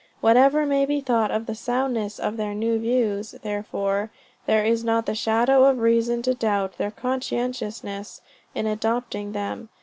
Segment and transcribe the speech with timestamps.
[0.19, 4.09] Whatever may be thought of the soundness of their new views, therefore,
[4.47, 8.21] there is not the shadow of a reason to doubt their conscientiousness
[8.55, 9.69] in adopting them.